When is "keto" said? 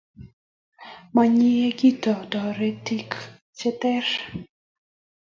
1.79-2.13